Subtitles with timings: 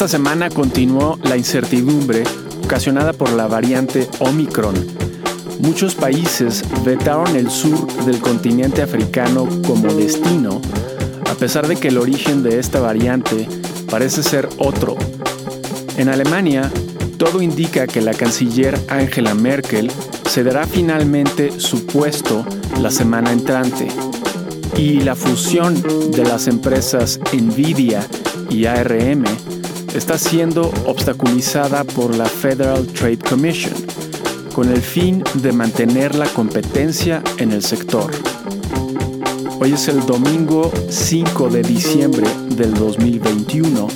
[0.00, 2.24] Esta semana continuó la incertidumbre
[2.64, 4.74] ocasionada por la variante Omicron.
[5.58, 10.62] Muchos países vetaron el sur del continente africano como destino,
[11.30, 13.46] a pesar de que el origen de esta variante
[13.90, 14.96] parece ser otro.
[15.98, 16.72] En Alemania,
[17.18, 19.92] todo indica que la canciller Angela Merkel
[20.26, 22.46] cederá finalmente su puesto
[22.80, 23.88] la semana entrante.
[24.78, 25.74] Y la fusión
[26.10, 28.06] de las empresas Nvidia
[28.48, 29.24] y ARM
[29.94, 33.74] está siendo obstaculizada por la Federal Trade Commission,
[34.54, 38.10] con el fin de mantener la competencia en el sector.
[39.60, 42.26] Hoy es el domingo 5 de diciembre
[42.56, 43.88] del 2021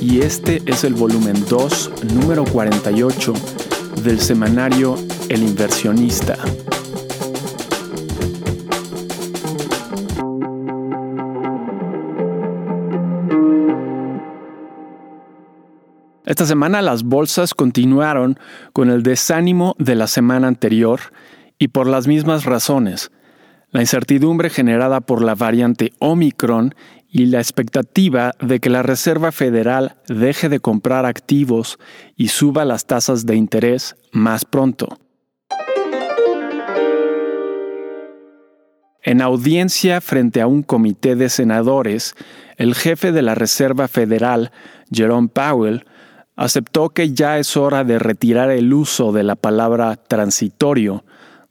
[0.00, 3.32] y este es el volumen 2, número 48
[4.02, 4.96] del semanario
[5.28, 6.36] El inversionista.
[16.36, 18.38] Esta semana las bolsas continuaron
[18.74, 21.00] con el desánimo de la semana anterior
[21.58, 23.10] y por las mismas razones.
[23.70, 26.74] La incertidumbre generada por la variante Omicron
[27.08, 31.78] y la expectativa de que la Reserva Federal deje de comprar activos
[32.16, 34.98] y suba las tasas de interés más pronto.
[39.02, 42.14] En audiencia frente a un comité de senadores,
[42.58, 44.52] el jefe de la Reserva Federal,
[44.92, 45.86] Jerome Powell,
[46.36, 51.04] aceptó que ya es hora de retirar el uso de la palabra transitorio,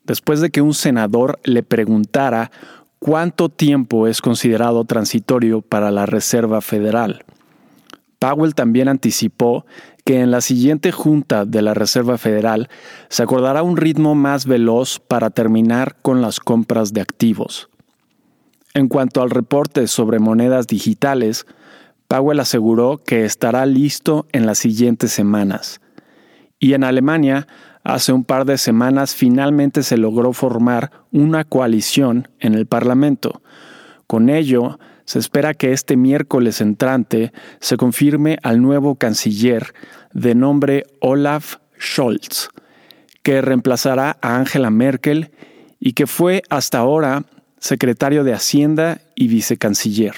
[0.04, 2.52] después de que un senador le preguntara
[3.00, 7.26] cuánto tiempo es considerado transitorio para la Reserva Federal.
[8.20, 9.66] Powell también anticipó
[10.06, 12.70] que en la siguiente junta de la Reserva Federal
[13.10, 17.70] se acordará un ritmo más veloz para terminar con las compras de activos.
[18.76, 21.48] En cuanto al reporte sobre monedas digitales,
[22.16, 25.82] Powell aseguró que estará listo en las siguientes semanas.
[26.60, 27.46] Y en Alemania,
[27.84, 33.42] hace un par de semanas finalmente se logró formar una coalición en el Parlamento.
[34.08, 39.74] Con ello, se espera que este miércoles entrante se confirme al nuevo canciller
[40.14, 42.48] de nombre Olaf Scholz,
[43.24, 45.32] que reemplazará a Angela Merkel
[45.82, 47.26] y que fue hasta ahora
[47.60, 50.16] secretario de Hacienda y vicecanciller.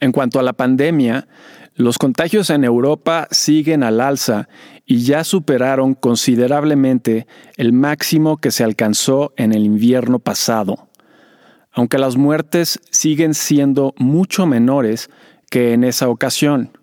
[0.00, 1.26] En cuanto a la pandemia,
[1.74, 4.48] los contagios en Europa siguen al alza
[4.84, 7.26] y ya superaron considerablemente
[7.56, 10.88] el máximo que se alcanzó en el invierno pasado,
[11.72, 15.10] aunque las muertes siguen siendo mucho menores
[15.50, 16.76] que en esa ocasión.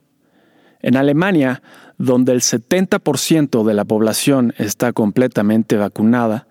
[0.79, 1.61] En Alemania,
[1.97, 6.47] donde el 70% de la población está completamente vacunada,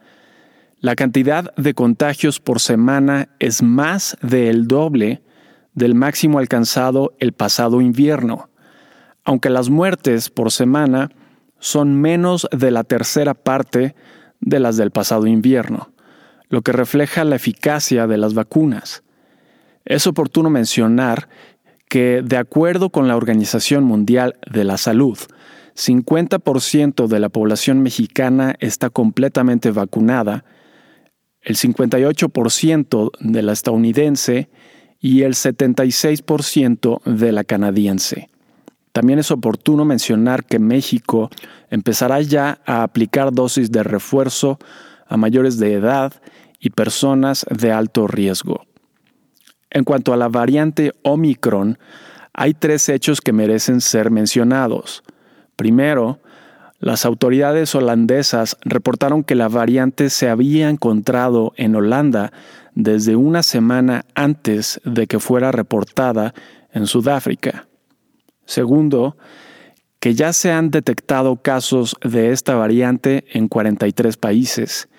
[0.80, 5.23] la cantidad de contagios por semana es más del doble
[5.74, 8.48] del máximo alcanzado el pasado invierno,
[9.24, 11.10] aunque las muertes por semana
[11.58, 13.94] son menos de la tercera parte
[14.40, 15.92] de las del pasado invierno,
[16.48, 19.02] lo que refleja la eficacia de las vacunas.
[19.84, 21.28] Es oportuno mencionar
[21.88, 25.18] que, de acuerdo con la Organización Mundial de la Salud,
[25.74, 30.44] 50% de la población mexicana está completamente vacunada,
[31.42, 34.48] el 58% de la estadounidense
[35.04, 38.30] y el 76% de la canadiense.
[38.92, 41.28] También es oportuno mencionar que México
[41.68, 44.58] empezará ya a aplicar dosis de refuerzo
[45.06, 46.14] a mayores de edad
[46.58, 48.64] y personas de alto riesgo.
[49.68, 51.78] En cuanto a la variante Omicron,
[52.32, 55.02] hay tres hechos que merecen ser mencionados.
[55.54, 56.20] Primero,
[56.84, 62.30] las autoridades holandesas reportaron que la variante se había encontrado en Holanda
[62.74, 66.34] desde una semana antes de que fuera reportada
[66.74, 67.68] en Sudáfrica.
[68.44, 69.16] Segundo,
[69.98, 74.90] que ya se han detectado casos de esta variante en 43 países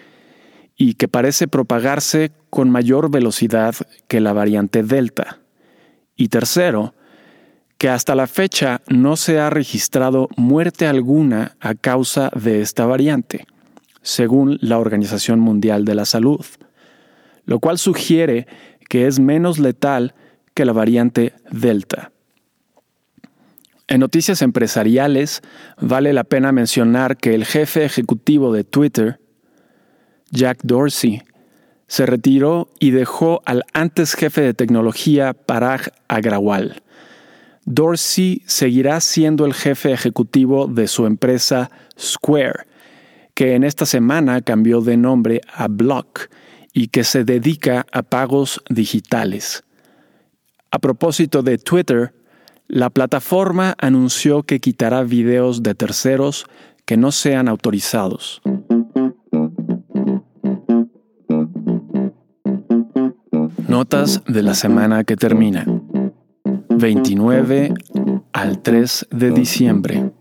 [0.76, 3.76] y que parece propagarse con mayor velocidad
[4.08, 5.38] que la variante Delta.
[6.16, 6.95] Y tercero,
[7.86, 13.46] que hasta la fecha no se ha registrado muerte alguna a causa de esta variante,
[14.02, 16.44] según la Organización Mundial de la Salud
[17.46, 18.48] lo cual sugiere
[18.90, 20.16] que es menos letal
[20.56, 22.12] que la variante Delta.
[23.88, 25.44] En noticias empresariales,
[25.80, 29.20] vale la pena mencionar que el jefe ejecutivo de Twitter,
[30.32, 31.22] Jack Dorsey,
[31.86, 36.82] se retiró y dejó al antes jefe de tecnología Parag Agrawal.
[37.66, 42.68] Dorsey seguirá siendo el jefe ejecutivo de su empresa Square,
[43.34, 46.30] que en esta semana cambió de nombre a Block
[46.74, 49.64] y que se dedica a pagos digitales.
[50.72, 52.14] A propósito de Twitter,
[52.68, 56.46] la plataforma anunció que quitará videos de terceros
[56.86, 58.42] que no sean autorizados.
[63.68, 65.66] Notas de la semana que termina.
[66.78, 67.74] 29
[68.34, 70.12] al 3 de diciembre.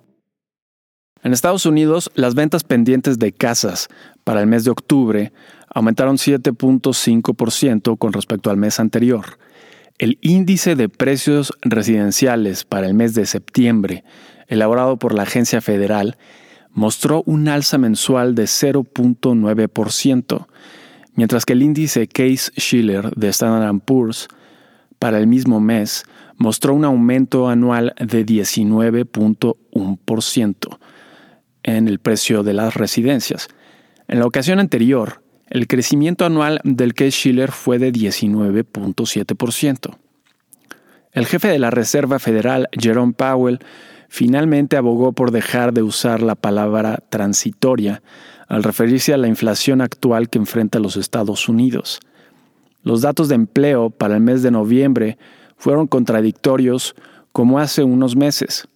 [1.23, 3.89] En Estados Unidos, las ventas pendientes de casas
[4.25, 5.33] para el mes de octubre
[5.69, 9.39] aumentaron 7.5% con respecto al mes anterior.
[9.99, 14.05] El índice de precios residenciales para el mes de septiembre,
[14.49, 16.17] elaborado por la agencia federal,
[16.71, 20.47] mostró un alza mensual de 0.9%,
[21.15, 24.29] mientras que el índice Case Shiller de Standard Poor's
[24.99, 26.05] para el mismo mes
[26.37, 30.79] mostró un aumento anual de 19.1%
[31.63, 33.49] en el precio de las residencias.
[34.09, 39.97] En la ocasión anterior, el crecimiento anual del Case Shiller fue de 19.7%.
[41.13, 43.61] El jefe de la Reserva Federal, Jerome Powell,
[44.09, 48.03] finalmente abogó por dejar de usar la palabra transitoria
[48.49, 52.01] al referirse a la inflación actual que enfrenta los Estados Unidos.
[52.83, 55.19] Los datos de empleo para el mes de noviembre
[55.57, 56.95] fueron contradictorios
[57.33, 58.69] como hace unos meses.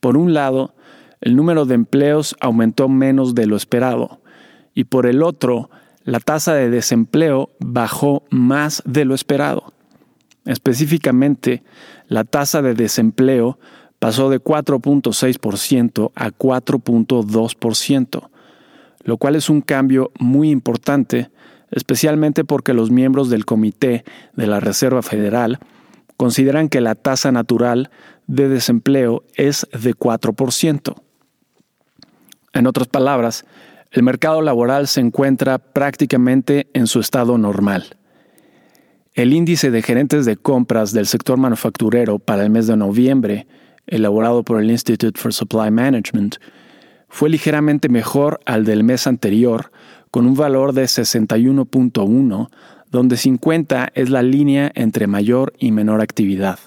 [0.00, 0.74] Por un lado,
[1.20, 4.20] el número de empleos aumentó menos de lo esperado,
[4.74, 5.70] y por el otro,
[6.04, 9.72] la tasa de desempleo bajó más de lo esperado.
[10.44, 11.64] Específicamente,
[12.06, 13.58] la tasa de desempleo
[13.98, 18.28] pasó de 4.6% a 4.2%,
[19.02, 21.30] lo cual es un cambio muy importante,
[21.70, 24.04] especialmente porque los miembros del Comité
[24.34, 25.58] de la Reserva Federal
[26.16, 27.90] consideran que la tasa natural
[28.26, 30.94] de desempleo es de 4%.
[32.52, 33.44] En otras palabras,
[33.90, 37.96] el mercado laboral se encuentra prácticamente en su estado normal.
[39.14, 43.46] El índice de gerentes de compras del sector manufacturero para el mes de noviembre,
[43.86, 46.36] elaborado por el Institute for Supply Management,
[47.08, 49.70] fue ligeramente mejor al del mes anterior,
[50.10, 52.50] con un valor de 61.1,
[52.96, 56.58] donde 50 es la línea entre mayor y menor actividad.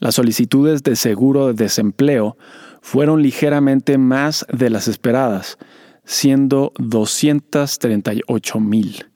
[0.00, 2.36] Las solicitudes de seguro de desempleo
[2.82, 5.56] fueron ligeramente más de las esperadas,
[6.04, 9.06] siendo 238 mil.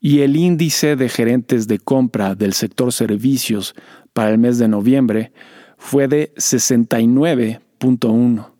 [0.00, 3.76] Y el índice de gerentes de compra del sector servicios
[4.12, 5.32] para el mes de noviembre
[5.78, 8.50] fue de 69.1,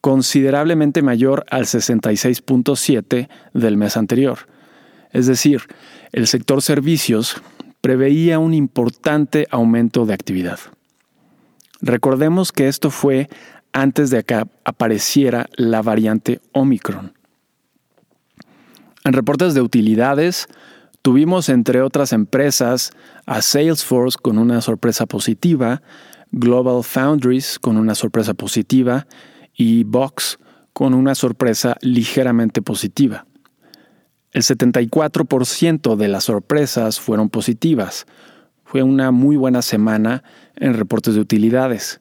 [0.00, 4.50] considerablemente mayor al 66.7 del mes anterior.
[5.12, 5.62] Es decir,
[6.12, 7.36] el sector servicios
[7.80, 10.58] preveía un importante aumento de actividad.
[11.80, 13.28] Recordemos que esto fue
[13.72, 17.12] antes de que apareciera la variante Omicron.
[19.04, 20.46] En reportes de utilidades,
[21.02, 22.92] tuvimos entre otras empresas
[23.26, 25.82] a Salesforce con una sorpresa positiva,
[26.30, 29.06] Global Foundries con una sorpresa positiva
[29.54, 30.38] y Box
[30.72, 33.26] con una sorpresa ligeramente positiva.
[34.32, 38.06] El 74% de las sorpresas fueron positivas.
[38.64, 40.24] Fue una muy buena semana
[40.56, 42.00] en reportes de utilidades.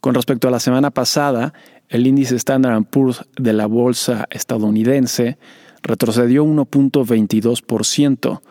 [0.00, 1.54] Con respecto a la semana pasada,
[1.88, 5.38] el índice Standard Poor's de la bolsa estadounidense
[5.82, 8.42] retrocedió 1.22%.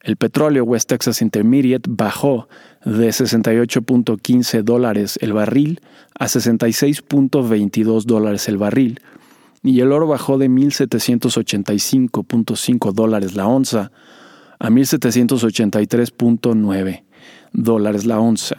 [0.00, 2.48] El petróleo West Texas Intermediate bajó
[2.82, 5.82] de 68.15 dólares el barril
[6.18, 9.00] a 66.22 dólares el barril
[9.62, 13.92] y el oro bajó de 1.785.5 dólares la onza
[14.58, 17.04] a 1.783.9
[17.52, 18.56] dólares la onza.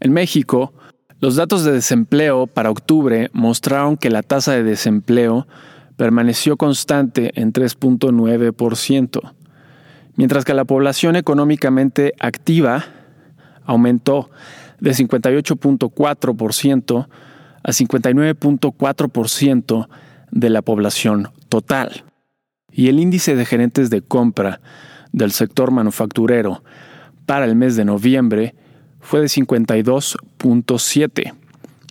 [0.00, 0.72] En México,
[1.20, 5.48] los datos de desempleo para octubre mostraron que la tasa de desempleo
[5.96, 9.34] permaneció constante en 3.9%,
[10.16, 12.84] mientras que la población económicamente activa
[13.64, 14.28] aumentó
[14.80, 17.08] de 58.4%
[17.62, 19.88] a 59.4%
[20.30, 22.04] de la población total.
[22.70, 24.60] Y el índice de gerentes de compra
[25.12, 26.64] del sector manufacturero
[27.24, 28.54] para el mes de noviembre
[29.00, 31.34] fue de 52.7,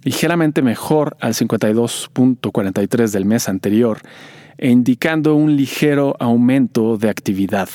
[0.03, 4.01] ligeramente mejor al 52.43 del mes anterior,
[4.57, 7.69] e indicando un ligero aumento de actividad.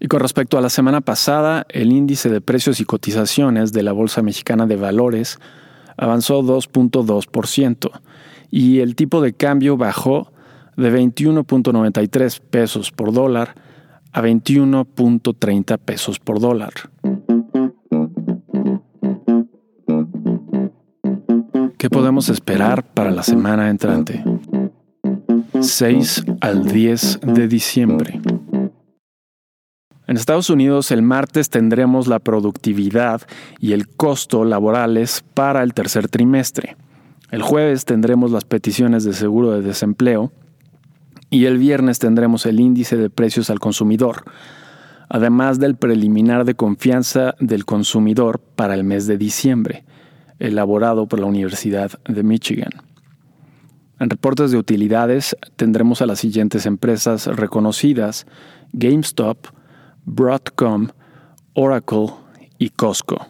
[0.00, 3.92] Y con respecto a la semana pasada, el índice de precios y cotizaciones de la
[3.92, 5.38] Bolsa Mexicana de Valores
[5.96, 7.90] avanzó 2.2%
[8.50, 10.32] y el tipo de cambio bajó
[10.76, 13.54] de 21.93 pesos por dólar
[14.12, 16.72] a 21.30 pesos por dólar.
[21.76, 24.24] ¿Qué podemos esperar para la semana entrante?
[25.60, 28.20] 6 al 10 de diciembre.
[30.08, 33.20] En Estados Unidos el martes tendremos la productividad
[33.60, 36.78] y el costo laborales para el tercer trimestre.
[37.30, 40.32] El jueves tendremos las peticiones de seguro de desempleo
[41.28, 44.24] y el viernes tendremos el índice de precios al consumidor,
[45.10, 49.84] además del preliminar de confianza del consumidor para el mes de diciembre,
[50.38, 52.70] elaborado por la Universidad de Michigan.
[54.00, 58.26] En reportes de utilidades tendremos a las siguientes empresas reconocidas,
[58.72, 59.57] GameStop,
[60.10, 60.88] Broadcom,
[61.52, 62.06] Oracle
[62.58, 63.26] y Costco.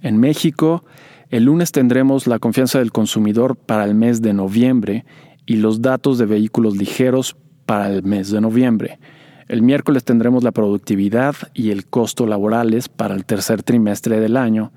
[0.00, 0.84] En México,
[1.28, 5.04] el lunes tendremos la confianza del consumidor para el mes de noviembre
[5.44, 9.00] y los datos de vehículos ligeros para el mes de noviembre.
[9.48, 14.72] El miércoles tendremos la productividad y el costo laborales para el tercer trimestre del año.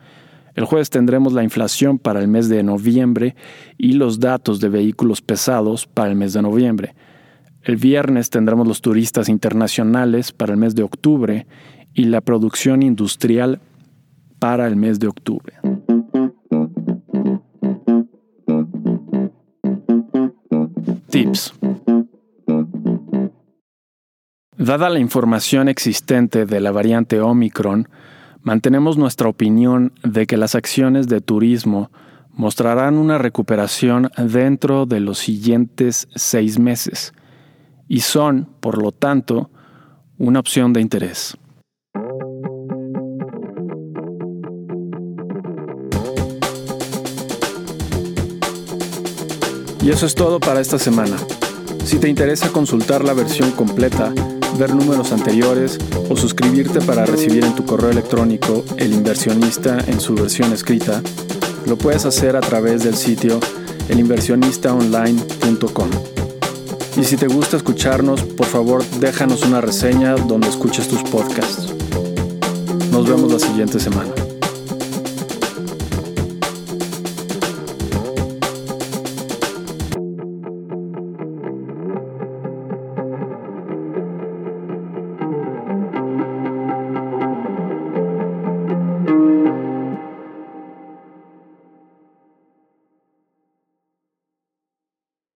[0.55, 3.35] El jueves tendremos la inflación para el mes de noviembre
[3.77, 6.95] y los datos de vehículos pesados para el mes de noviembre.
[7.63, 11.45] El viernes tendremos los turistas internacionales para el mes de octubre
[11.93, 13.61] y la producción industrial
[14.39, 15.53] para el mes de octubre.
[21.09, 21.53] Tips.
[24.57, 27.89] Dada la información existente de la variante Omicron,
[28.41, 31.91] mantenemos nuestra opinión de que las acciones de turismo
[32.31, 37.13] mostrarán una recuperación dentro de los siguientes seis meses
[37.91, 39.51] y son, por lo tanto,
[40.17, 41.35] una opción de interés.
[49.83, 51.17] Y eso es todo para esta semana.
[51.83, 54.13] Si te interesa consultar la versión completa,
[54.57, 55.77] ver números anteriores
[56.09, 61.01] o suscribirte para recibir en tu correo electrónico El inversionista en su versión escrita,
[61.67, 63.41] lo puedes hacer a través del sitio
[63.89, 66.10] elinversionistaonline.com.
[67.01, 71.73] Y si te gusta escucharnos, por favor déjanos una reseña donde escuches tus podcasts.
[72.91, 74.11] Nos vemos la siguiente semana.